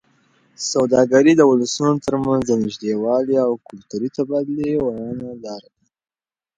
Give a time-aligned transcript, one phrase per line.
[0.71, 5.79] سوداګري د ولسونو ترمنځ د نږدېوالي او کلتوري تبادلې یوه رڼه لاره ده.